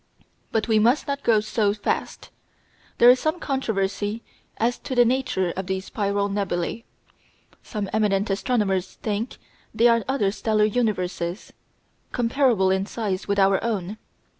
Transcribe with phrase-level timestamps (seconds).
[0.51, 2.31] But we must not go so fast.
[2.97, 4.23] There is much controversy
[4.57, 6.85] as to the nature of these spiral nebulæ.
[7.61, 9.37] Some eminent astronomers think
[9.75, 11.53] they are other stellar universes,
[12.13, 13.97] comparable in size with our own.